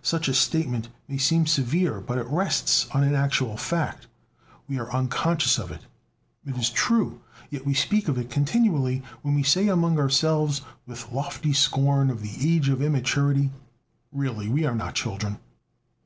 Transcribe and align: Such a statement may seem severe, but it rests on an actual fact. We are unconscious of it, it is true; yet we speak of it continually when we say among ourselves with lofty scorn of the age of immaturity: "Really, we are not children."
Such 0.00 0.28
a 0.28 0.32
statement 0.32 0.88
may 1.08 1.18
seem 1.18 1.46
severe, 1.46 2.00
but 2.00 2.16
it 2.16 2.26
rests 2.28 2.88
on 2.92 3.04
an 3.04 3.14
actual 3.14 3.58
fact. 3.58 4.06
We 4.66 4.78
are 4.78 4.90
unconscious 4.90 5.58
of 5.58 5.70
it, 5.70 5.82
it 6.46 6.56
is 6.56 6.70
true; 6.70 7.20
yet 7.50 7.66
we 7.66 7.74
speak 7.74 8.08
of 8.08 8.16
it 8.16 8.30
continually 8.30 9.02
when 9.20 9.34
we 9.34 9.42
say 9.42 9.68
among 9.68 9.98
ourselves 9.98 10.62
with 10.86 11.12
lofty 11.12 11.52
scorn 11.52 12.08
of 12.08 12.22
the 12.22 12.34
age 12.56 12.70
of 12.70 12.80
immaturity: 12.80 13.50
"Really, 14.10 14.48
we 14.48 14.64
are 14.64 14.74
not 14.74 14.94
children." 14.94 15.38